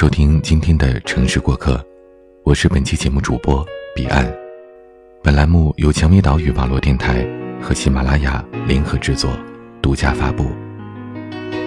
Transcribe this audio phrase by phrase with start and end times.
[0.00, 1.78] 收听今天的城市过客，
[2.42, 3.62] 我是本期节目主播
[3.94, 4.26] 彼岸。
[5.22, 7.22] 本栏目由蔷薇岛屿网络电台
[7.60, 9.30] 和喜马拉雅联合制作，
[9.82, 10.52] 独家发布。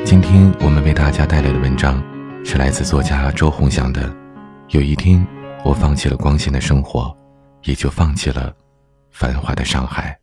[0.03, 2.03] 今天我们为大家带来的文章
[2.43, 4.09] 是来自作家周鸿祥的
[4.69, 5.23] 《有一天
[5.63, 7.15] 我放弃了光鲜的生活，
[7.65, 8.51] 也就放弃了
[9.11, 10.17] 繁华的上海》。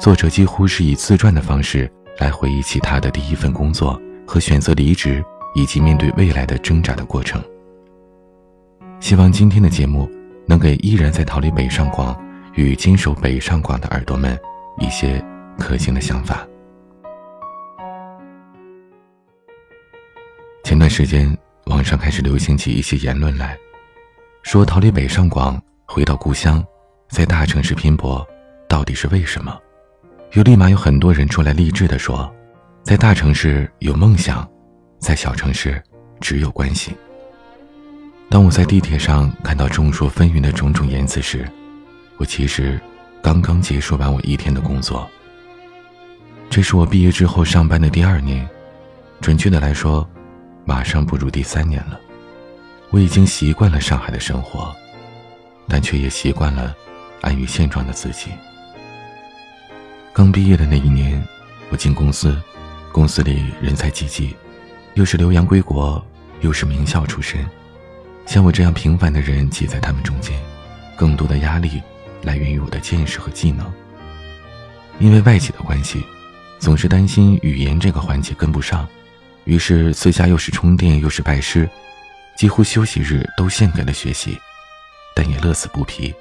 [0.00, 1.88] 作者几乎是以自传的方式
[2.18, 5.24] 来回忆起他的第一份工作和选择离职。
[5.58, 7.42] 以及面对未来的挣扎的过程。
[9.00, 10.08] 希望今天的节目
[10.46, 12.16] 能给依然在逃离北上广
[12.54, 14.38] 与坚守北上广的耳朵们
[14.78, 15.20] 一些
[15.58, 16.46] 可行的想法。
[20.62, 23.58] 前段时间，网上开始流行起一些言论来，
[24.44, 26.64] 说逃离北上广回到故乡，
[27.08, 28.24] 在大城市拼搏，
[28.68, 29.58] 到底是为什么？
[30.34, 32.32] 又立马有很多人出来励志的说，
[32.84, 34.48] 在大城市有梦想。
[34.98, 35.82] 在小城市，
[36.20, 36.92] 只有关系。
[38.28, 41.48] 当我在地铁上看到众说纷纭的种种言辞时，
[42.18, 42.78] 我其实
[43.22, 45.08] 刚刚结束完我一天的工作。
[46.50, 48.46] 这是我毕业之后上班的第二年，
[49.20, 50.08] 准确的来说，
[50.64, 51.98] 马上步入第三年了。
[52.90, 54.74] 我已经习惯了上海的生活，
[55.68, 56.74] 但却也习惯了
[57.20, 58.30] 安于现状的自己。
[60.12, 61.22] 刚毕业的那一年，
[61.70, 62.36] 我进公司，
[62.92, 64.34] 公司里人才济济。
[64.98, 66.04] 又是留洋归国，
[66.40, 67.46] 又是名校出身，
[68.26, 70.36] 像我这样平凡的人挤在他们中间，
[70.96, 71.80] 更多的压力
[72.22, 73.64] 来源于我的见识和技能。
[74.98, 76.04] 因为外企的关系，
[76.58, 78.88] 总是担心语言这个环节跟不上，
[79.44, 81.70] 于是私下又是充电又是拜师，
[82.36, 84.36] 几乎休息日都献给了学习，
[85.14, 86.12] 但也乐此不疲。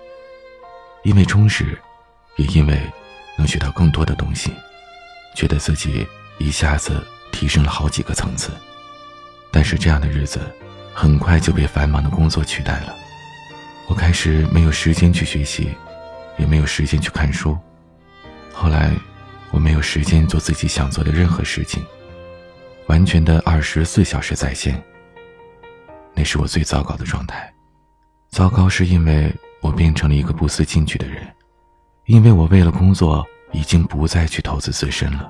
[1.04, 1.76] 因为充实，
[2.36, 2.80] 也因为
[3.40, 4.52] 能学到更多的东西，
[5.34, 6.06] 觉得自己
[6.38, 8.52] 一下子提升了好几个层次。
[9.52, 10.40] 但是这样的日子，
[10.94, 12.96] 很快就被繁忙的工作取代了。
[13.88, 15.72] 我开始没有时间去学习，
[16.38, 17.58] 也没有时间去看书。
[18.54, 18.92] 后来，
[19.52, 21.84] 我没有时间做自己想做的任何事情，
[22.88, 24.84] 完全的二十四小时在线。
[26.14, 27.52] 那是我最糟糕的状态。
[28.30, 31.26] 糟糕是因为我变成了一个不思进取的人，
[32.06, 35.30] 因为我为了工作已经不再去投资自身了。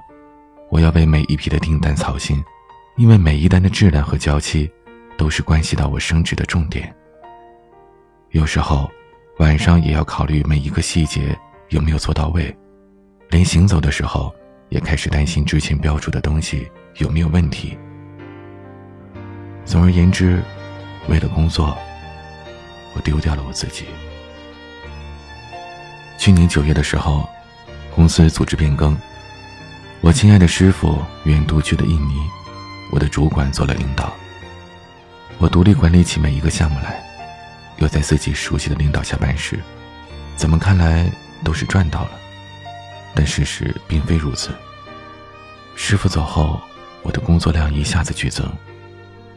[0.70, 2.44] 我要为每一批的订单操心。
[2.98, 4.68] 因为每一单的质量和交期，
[5.20, 6.92] 都是关系到我升职的重点。
[8.32, 8.90] 有时候，
[9.38, 11.38] 晚上也要考虑每一个细节
[11.70, 12.56] 有没有做到位，
[13.30, 14.34] 连行走的时候，
[14.70, 17.78] 也开始担心之前标注的东西有没有问题。
[19.64, 20.42] 总而言之，
[21.08, 21.78] 为了工作，
[22.96, 23.86] 我丢掉了我自己。
[26.18, 27.30] 去年九月的时候，
[27.94, 28.98] 公司组织变更，
[30.02, 32.16] 我亲爱的师傅远渡去了印尼。
[32.90, 34.14] 我的主管做了领导，
[35.40, 37.04] 我独立管理起每一个项目来，
[37.80, 39.60] 又在自己熟悉的领导下办事，
[40.38, 41.12] 怎么看来
[41.44, 42.12] 都是赚到了，
[43.14, 44.52] 但事实并非如此。
[45.76, 46.62] 师傅走后，
[47.02, 48.50] 我的工作量一下子剧增，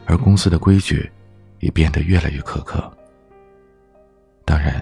[0.05, 1.11] 而公司的规矩
[1.59, 2.89] 也变得越来越苛刻。
[4.45, 4.81] 当然，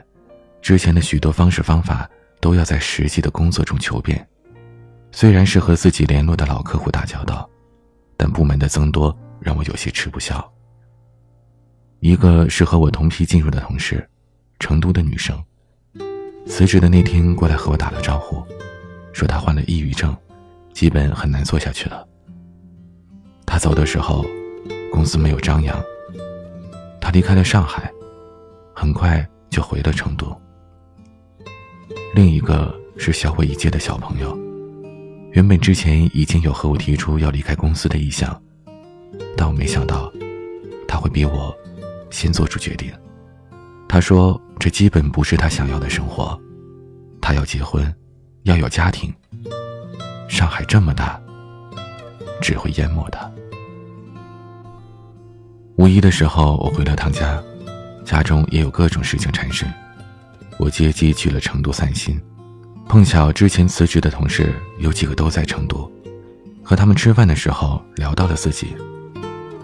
[0.61, 2.07] 之前的许多方式方法
[2.39, 4.25] 都要在实际的工作中求变，
[5.11, 7.49] 虽然是和自己联络的老客户打交道。
[8.21, 10.45] 但部门的增多让我有些吃不消。
[12.01, 14.05] 一个是和我同批进入的同事，
[14.59, 15.41] 成都的女生，
[16.45, 18.43] 辞职的那天过来和我打了招呼，
[19.13, 20.13] 说她患了抑郁症，
[20.73, 22.05] 基本很难做下去了。
[23.45, 24.25] 她走的时候，
[24.91, 25.81] 公司没有张扬。
[26.99, 27.89] 她离开了上海，
[28.75, 30.37] 很快就回了成都。
[32.13, 34.48] 另一个是小我一届的小朋友。
[35.39, 38.37] 原本之前已经有和我提出要离开公司的意向，
[39.37, 40.11] 但我没想到
[40.85, 41.55] 他会比我
[42.11, 42.91] 先做出决定。
[43.87, 46.37] 他说：“这基本不是他想要的生活，
[47.21, 47.95] 他要结婚，
[48.43, 49.13] 要有家庭。
[50.27, 51.17] 上海这么大，
[52.41, 53.31] 只会淹没他。”
[55.79, 57.41] 五一的时候，我回了趟家，
[58.03, 59.73] 家中也有各种事情缠身，
[60.57, 62.21] 我借机去了成都散心。
[62.89, 65.89] 碰巧之前辞职的同事有几个都在成都，
[66.63, 68.75] 和他们吃饭的时候聊到了自己。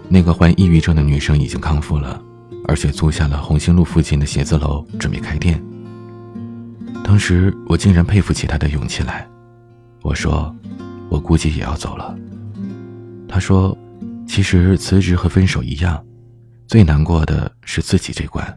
[0.08, 2.22] 那个患抑郁症的女生已经康复了，
[2.68, 5.60] 而且租下了红星路附近的写字楼，准备开店。
[7.02, 9.28] 当时我竟然佩服起她的勇气来。
[10.02, 10.54] 我说
[11.10, 12.16] ：“我估计也要走了。”
[13.26, 13.76] 她说
[14.28, 16.00] ：“其实辞职和分手一样，
[16.68, 18.56] 最难过的是自己这关。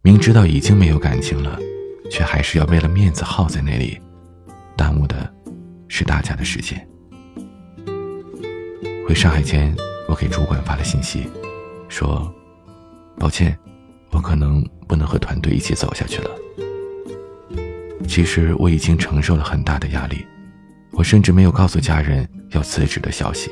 [0.00, 1.58] 明知道已经没有感情了。”
[2.12, 3.98] 却还是要为了面子耗在那里，
[4.76, 5.32] 耽误的
[5.88, 6.86] 是大家的时间。
[9.08, 9.74] 回上海前，
[10.06, 11.26] 我给主管发了信息，
[11.88, 12.30] 说
[13.18, 13.58] ：“抱歉，
[14.10, 16.30] 我可能不能和团队一起走下去了。”
[18.06, 20.26] 其实我已经承受了很大的压力，
[20.90, 23.50] 我甚至没有告诉家人要辞职的消息。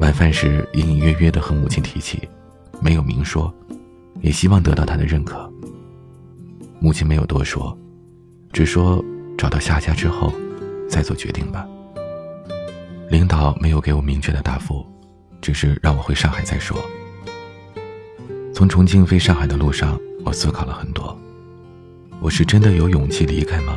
[0.00, 2.28] 晚饭时隐隐约约的和母亲提起，
[2.78, 3.50] 没有明说，
[4.20, 5.50] 也希望得到她的认可。
[6.78, 7.76] 母亲没有多说，
[8.52, 9.04] 只说
[9.36, 10.32] 找到下家之后
[10.88, 11.66] 再做决定吧。
[13.08, 14.84] 领导没有给我明确的答复，
[15.40, 16.76] 只是让我回上海再说。
[18.52, 21.16] 从重庆飞上海的路上，我思考了很多。
[22.20, 23.76] 我是真的有勇气离开吗？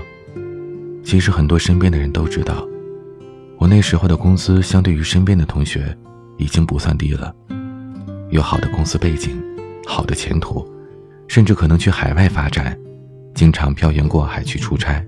[1.03, 2.67] 其实很多身边的人都知道，
[3.57, 5.95] 我那时候的工资相对于身边的同学，
[6.37, 7.33] 已经不算低了，
[8.29, 9.41] 有好的公司背景，
[9.85, 10.65] 好的前途，
[11.27, 12.77] 甚至可能去海外发展，
[13.39, 15.01] 经常漂洋过海去出差。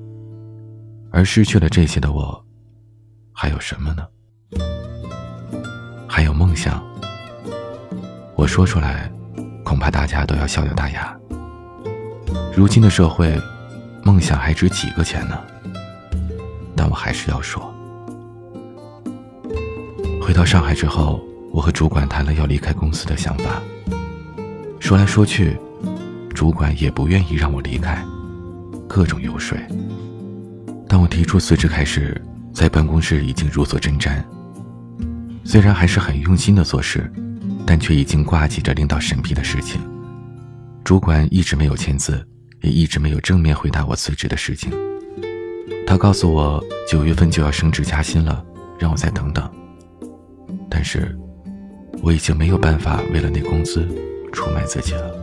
[1.11, 2.41] 而失去了这些的我，
[3.33, 4.07] 还有什么呢？
[6.07, 6.81] 还有梦想。
[8.37, 9.11] 我说出来，
[9.65, 11.13] 恐怕大家都要笑掉大牙。
[12.55, 13.37] 如今的社会，
[14.01, 15.37] 梦想还值几个钱呢？
[16.73, 17.61] 但我还是要说。
[20.21, 23.61] 回到上海之后，我和主管谈了要离开公司的想法。
[24.79, 25.57] 说来说去，
[26.33, 28.01] 主管也不愿意让我离开，
[28.93, 29.57] 各种游说。
[30.85, 32.21] 当我提出辞职开始，
[32.53, 34.21] 在办公室已经如坐针毡。
[35.45, 37.09] 虽然还是很用心的做事，
[37.65, 39.79] 但却已经挂记着领导审批的事情。
[40.83, 42.21] 主管一直没有签字，
[42.63, 44.73] 也一直没有正面回答我辞职的事情。
[45.87, 48.43] 他告诉我九月份就要升职加薪了，
[48.77, 49.49] 让我再等等。
[50.69, 51.17] 但是，
[52.03, 53.87] 我已经没有办法为了那工资
[54.33, 55.15] 出卖自己了。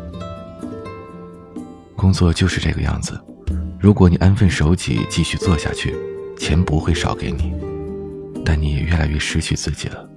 [1.94, 3.20] 工作就是这个样子，
[3.80, 5.94] 如果你安分守己继续做下去，
[6.36, 7.54] 钱不会少给你，
[8.44, 10.08] 但你也越来越失去自己了。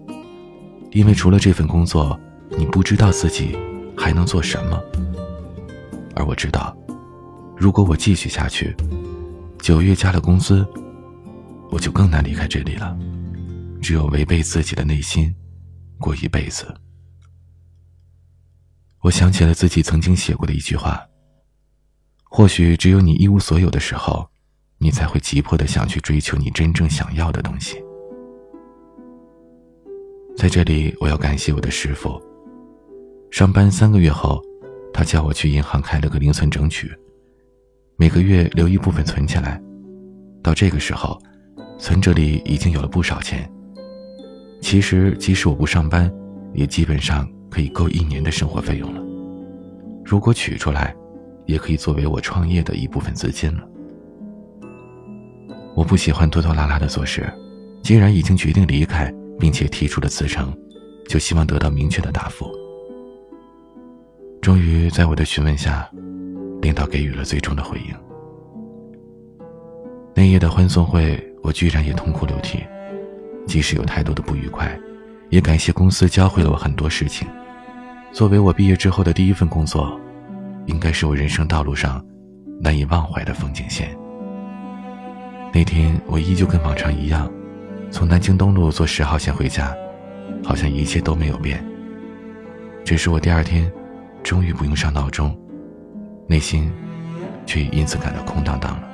[0.92, 2.20] 因为除了这份工作，
[2.58, 3.56] 你不知道自己
[3.96, 4.82] 还能做什么。
[6.16, 6.76] 而我知道，
[7.56, 8.76] 如果我继续下去，
[9.60, 10.68] 九月加了工资，
[11.70, 12.98] 我就更难离开这里了。
[13.80, 15.34] 只有违背自己的内心，
[16.00, 16.74] 过一辈子。
[19.02, 21.04] 我想起了自己曾经写过的一句话：
[22.34, 24.26] 或许只有你一无所有的时候，
[24.78, 27.84] 你才会急迫的想去追求你真正想要的东西。
[30.38, 32.20] 在这里，我要感谢我的师傅。
[33.30, 34.42] 上班三个月后。
[34.94, 36.94] 他叫我去银行开了个零存整取，
[37.96, 39.60] 每个月留一部分存起来。
[40.44, 41.18] 到这个时候，
[41.80, 43.50] 存折里已经有了不少钱。
[44.60, 46.12] 其实，即使我不上班，
[46.54, 49.02] 也基本上可以够一年的生活费用了。
[50.04, 50.94] 如果取出来，
[51.46, 53.64] 也可以作为我创业的一部分资金了。
[55.76, 57.32] 我不喜欢拖拖拉拉的做事，
[57.82, 60.54] 既然已经决定离开，并且提出了辞呈，
[61.08, 62.52] 就希望得到明确的答复。
[64.42, 65.90] 终于在我的询问下，
[66.62, 67.96] 领导给予了最终的回应。
[70.14, 72.60] 那夜的欢送会，我居然也痛哭流涕。
[73.48, 74.78] 即使有太多的不愉快，
[75.30, 77.28] 也感谢公司教会了我很多事情。
[78.12, 80.00] 作为我毕业之后的第一份工作，
[80.72, 82.04] 应该是我人生道路上
[82.60, 83.96] 难以忘怀的风景线。
[85.54, 87.32] 那天我依旧跟往常一样，
[87.92, 89.72] 从南京东路坐十号线回家，
[90.44, 91.64] 好像一切都没有变。
[92.84, 93.72] 只是我第二天。
[94.24, 95.36] 终于不用上闹钟，
[96.28, 96.72] 内心
[97.44, 98.88] 却也因此感到空荡荡了。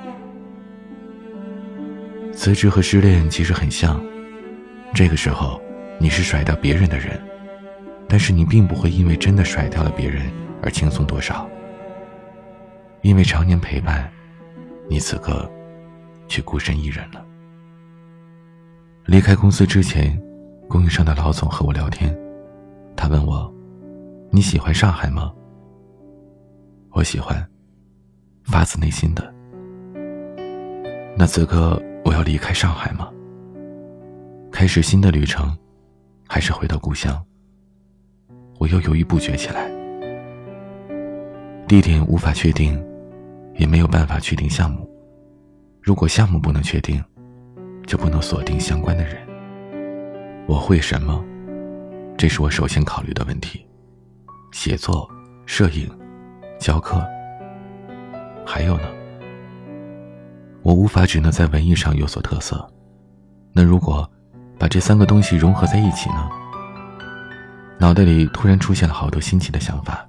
[2.32, 4.02] 辞职和失恋其实很像，
[4.94, 5.62] 这个时候
[6.00, 7.20] 你是甩掉别人的人，
[8.08, 10.32] 但是你并不会因为真的甩掉了别人
[10.64, 11.46] 而轻松多少。
[13.08, 14.12] 因为常年陪伴，
[14.90, 15.50] 你此刻
[16.28, 17.26] 却孤身一人了。
[19.06, 20.22] 离开公司之前，
[20.68, 22.14] 供应商的老总和我聊天，
[22.98, 23.50] 他问我。
[24.30, 25.32] 你喜欢上海吗？
[26.92, 27.42] 我喜欢，
[28.44, 29.34] 发自内心的。
[31.16, 33.10] 那此刻我要离开上海吗？
[34.52, 35.58] 开始新的旅程，
[36.28, 37.26] 还是回到故乡？
[38.60, 39.72] 我又犹豫不决起来。
[41.70, 42.78] 地点无法确定，
[43.58, 44.90] 也没有办法确定项目。
[45.82, 47.04] 如果项目不能确定，
[47.86, 49.18] 就不能锁定相关的人。
[50.48, 51.24] 我会什么？
[52.18, 53.66] 这是我首先考虑的问题。
[54.52, 55.10] 写作、
[55.46, 55.90] 摄影、
[56.60, 57.06] 教课，
[58.46, 58.88] 还有呢？
[60.64, 62.68] 我无法只能在文艺上有所特色。
[63.54, 64.10] 那如果
[64.58, 66.30] 把这三个东西融合在一起呢？
[67.80, 70.06] 脑袋里突然出现了好多新奇的想法。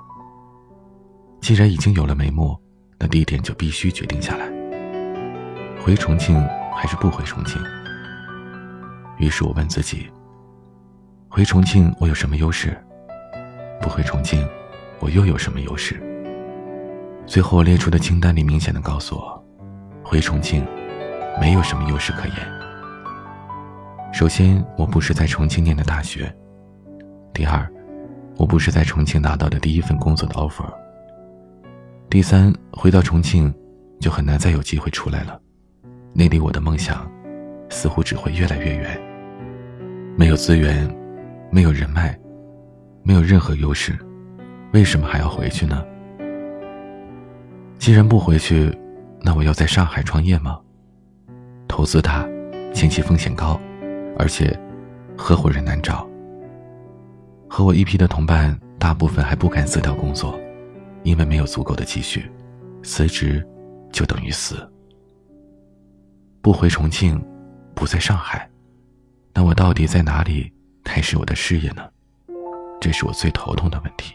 [1.40, 2.58] 既然已经有了眉目，
[2.98, 4.46] 那地点就必须决定下来。
[5.80, 6.38] 回重庆
[6.74, 7.60] 还是不回重庆？
[9.18, 10.10] 于是我问自己：
[11.28, 12.76] 回重庆我有什么优势？
[13.80, 14.46] 不回重庆，
[14.98, 16.02] 我又有什么优势？
[17.26, 19.44] 最后我列出的清单里明显的告诉我，
[20.02, 20.66] 回重庆
[21.40, 22.36] 没有什么优势可言。
[24.12, 26.24] 首先，我不是在重庆念的大学；
[27.32, 27.70] 第二，
[28.36, 30.64] 我不是在重庆拿到的第一份工作的 offer；
[32.10, 33.52] 第三，回到重庆
[34.00, 35.38] 就很难再有机会出来了，
[36.14, 37.06] 那离我的梦想
[37.68, 38.98] 似乎只会越来越远。
[40.16, 40.88] 没有资源，
[41.50, 42.18] 没有人脉，
[43.02, 43.94] 没有任何优势，
[44.72, 45.84] 为什么还要回去呢？
[47.78, 48.74] 既然不回去，
[49.20, 50.58] 那我要在上海创业吗？
[51.68, 52.26] 投资大，
[52.72, 53.60] 前期风险高，
[54.18, 54.58] 而且
[55.14, 56.08] 合伙人难找。
[57.50, 60.40] 和我一批的同伴，大部分还不敢辞掉工作，
[61.02, 62.30] 因为没有足够的积蓄，
[62.82, 63.46] 辞职
[63.92, 64.56] 就等于死。
[66.40, 67.22] 不回重庆，
[67.74, 68.48] 不在上海，
[69.34, 70.52] 那我到底在哪里
[70.84, 71.82] 开始我的事业呢？
[72.80, 74.14] 这是我最头痛的问题。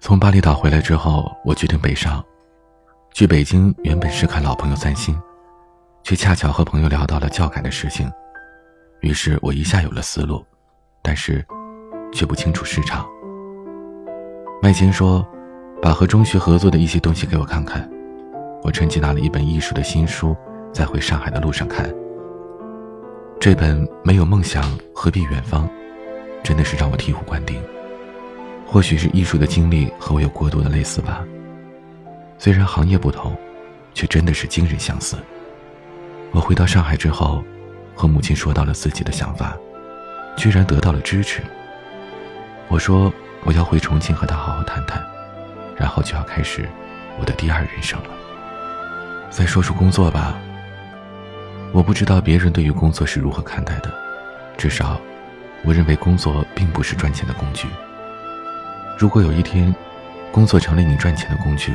[0.00, 2.24] 从巴厘岛回来之后，我决定北上。
[3.12, 5.16] 去北京原本是看老朋友散心，
[6.02, 8.10] 却恰巧和朋友聊到了教改的事情，
[9.00, 10.44] 于是我一下有了思路，
[11.00, 11.46] 但是
[12.12, 13.06] 却不清楚市场。
[14.60, 15.24] 麦青说，
[15.84, 17.86] 把和中学合作的一些东西给我看看，
[18.62, 20.34] 我趁机拿了一本艺术的新书，
[20.72, 21.92] 在回上海的路上看。
[23.38, 24.64] 这本《没有梦想
[24.94, 25.68] 何必远方》，
[26.42, 27.62] 真的是让我醍醐灌顶。
[28.66, 31.22] 或许是艺术的经历和我有过多的类似吧。
[32.38, 33.36] 虽然行业不同，
[33.92, 35.18] 却真的是惊人相似。
[36.30, 37.44] 我回到上海之后，
[37.94, 39.54] 和母亲说到了自己的想法，
[40.34, 41.42] 居然得到了支持。
[42.68, 43.12] 我说
[43.44, 44.98] 我要回重庆和他好好谈谈，
[45.76, 46.68] 然后就要开始
[47.18, 48.10] 我的第二人生了。
[49.30, 50.38] 再说说工作吧。
[51.72, 53.92] 我不知道别人对于工作是如何看待的，
[54.56, 55.00] 至少，
[55.64, 57.66] 我认为工作并不是赚钱的工具。
[58.96, 59.74] 如果有一天，
[60.30, 61.72] 工作成了你赚钱的工具，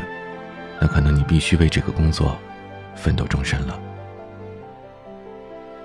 [0.80, 2.38] 那可能你必须为这个工作
[2.96, 3.78] 奋斗终身了。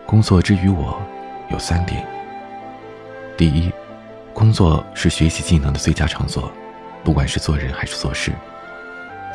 [0.06, 1.02] 工作之于我
[1.50, 2.06] 有三点：
[3.36, 3.72] 第一，
[4.32, 6.52] 工作是学习技能的最佳场所，
[7.04, 8.32] 不管是做人还是做事，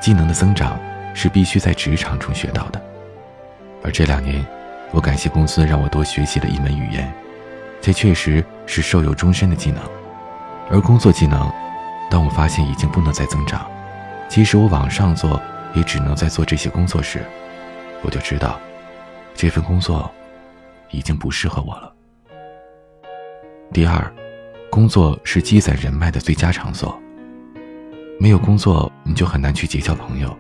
[0.02, 0.80] 技能的增长
[1.14, 2.82] 是必须在职场中学到的。
[3.84, 4.44] 而这两年，
[4.92, 7.14] 我感谢公司让我多学习了一门语言，
[7.80, 9.82] 这确实是受用终身的技能。
[10.72, 11.52] 而工作技能，
[12.10, 13.70] 当我发现已经不能再增长。
[14.28, 15.42] 即使我往上做，
[15.74, 17.24] 也只能在做这些工作时，
[18.02, 18.60] 我就知道，
[19.36, 20.12] 这份工作
[20.90, 21.94] 已经不适合我了。
[23.72, 24.12] 第二，
[24.72, 27.00] 工作是积攒人脉的最佳场所。
[28.20, 30.38] 没有工作，你就很难去结交朋友。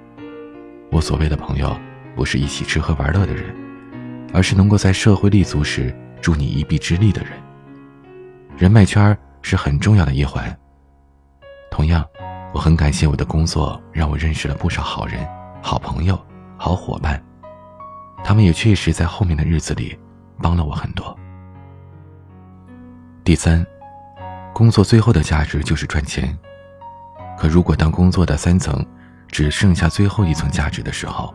[0.91, 1.75] 我所谓的朋友，
[2.15, 3.55] 不是一起吃喝玩乐的人，
[4.33, 7.31] 而是能够在社会立足时助你一臂之力的人。
[8.57, 10.55] 人脉圈是很重要的一环。
[11.71, 12.05] 同样。
[12.51, 15.23] 我很感谢我的工作，让我认识了不少好人、
[15.61, 16.19] 好朋友、
[16.57, 17.23] 好伙伴，
[18.23, 19.95] 他们也确实在后面的日子里
[20.41, 21.15] 帮了我很多。
[23.23, 23.63] 第三，
[24.51, 26.35] 工作最后的价值就是赚钱，
[27.39, 28.85] 可如果当工作的三层
[29.29, 31.33] 只剩下最后一层价值的时候，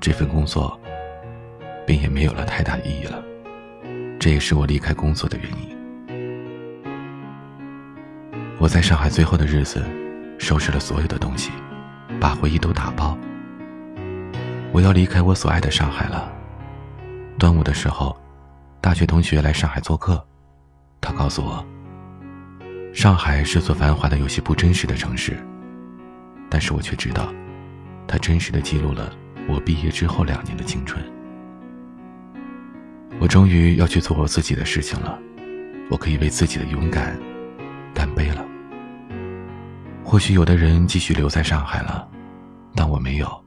[0.00, 0.80] 这份工作
[1.86, 3.22] 便也没有了太大的意义了。
[4.18, 5.76] 这也是我离开工作的原因。
[8.58, 9.84] 我在上海最后的日子。
[10.36, 11.52] 收拾了所有的东西，
[12.20, 13.16] 把回忆都打包。
[14.72, 16.30] 我要离开我所爱的上海了。
[17.38, 18.14] 端午的时候，
[18.80, 20.22] 大学同学来上海做客，
[21.00, 21.64] 他告诉我，
[22.94, 25.36] 上海是座繁华的有些不真实的城市，
[26.48, 27.34] 但是我却知道，
[28.06, 29.12] 它真实的记录了
[29.48, 31.04] 我毕业之后两年的青春。
[33.18, 35.18] 我终于要去做我自己的事情了，
[35.90, 37.18] 我可以为自己的勇敢
[37.92, 38.44] 干杯了。
[40.04, 42.08] 或许有的人继续留在上海了，
[42.76, 43.44] 但我没有，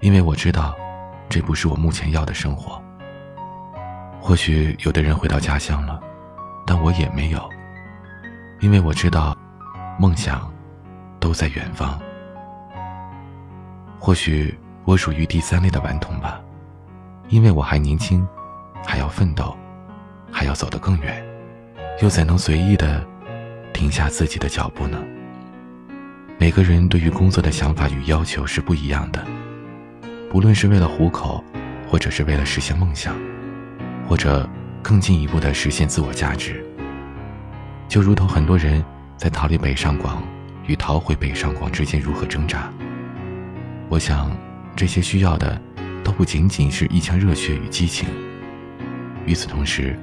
[0.00, 0.74] 因为我知道，
[1.28, 2.82] 这不是我目前要的生活。
[4.18, 6.00] 或许有的人回到家乡了，
[6.66, 7.50] 但我也没有，
[8.60, 9.36] 因为我知道，
[9.98, 10.50] 梦想
[11.20, 12.00] 都在远方。
[13.98, 16.40] 或许我属于第三类的顽童吧，
[17.28, 18.26] 因为我还年轻，
[18.84, 19.56] 还要奋斗，
[20.30, 21.24] 还要走得更远，
[22.02, 23.04] 又怎能随意的
[23.72, 24.98] 停下自己的脚步呢？
[26.38, 29.24] 每个人对于工作的想法与要求是不一样的，
[30.30, 31.42] 不论是为了糊口，
[31.88, 33.16] 或者是为了实现梦想，
[34.08, 34.48] 或者
[34.82, 36.65] 更进一步的实现自我价值。
[37.88, 38.84] 就如同很多人
[39.16, 40.22] 在逃离北上广
[40.66, 42.70] 与逃回北上广之间如何挣扎，
[43.88, 44.36] 我想
[44.74, 45.60] 这些需要的
[46.02, 48.08] 都不仅仅是一腔热血与激情，
[49.24, 49.98] 与此同时，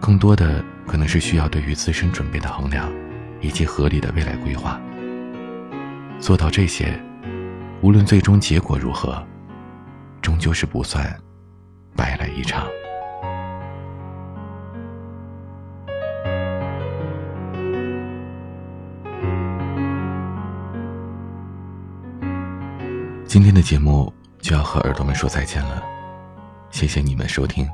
[0.00, 2.92] 更多的可能是需要对于自身准备的衡量，
[3.40, 4.80] 以及合理的未来规划。
[6.18, 7.00] 做到这些，
[7.80, 9.24] 无论最终结果如何，
[10.20, 11.16] 终究是不算
[11.96, 12.66] 白来一场。
[23.30, 25.80] 今天的节目就要和耳朵们说再见了，
[26.72, 27.64] 谢谢你们收听。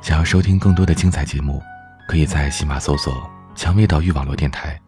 [0.00, 1.60] 想要收听更多的精彩节目，
[2.08, 4.80] 可以在喜马搜索“蔷薇岛屿网络电台”，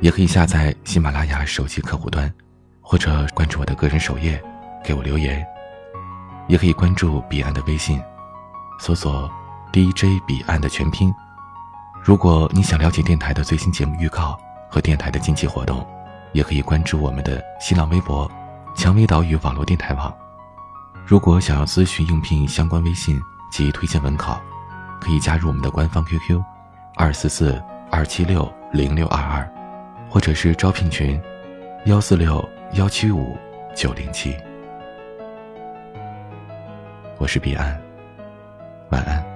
[0.00, 2.32] 也可以下载喜马拉雅手机客户端，
[2.80, 4.42] 或者关注我的个人首页，
[4.82, 5.46] 给我留言。
[6.48, 8.00] 也可以关注彼岸的微信，
[8.80, 9.30] 搜索
[9.74, 11.12] “DJ 彼岸”的全拼。
[12.02, 15.86] 如果你想了解电台的最新节目预告和电台的近期活动，
[16.32, 18.26] 也可以关注我们的新浪微博。
[18.76, 20.14] 蔷薇岛屿网络电台网，
[21.06, 23.18] 如果想要咨询应聘相关微信
[23.50, 24.38] 及推荐文稿，
[25.00, 26.40] 可以加入我们的官方 QQ：
[26.94, 29.50] 二四四二七六零六二二，
[30.10, 31.20] 或者是招聘群：
[31.86, 33.36] 幺四六幺七五
[33.74, 34.36] 九零七。
[37.16, 37.80] 我是彼岸，
[38.90, 39.35] 晚安。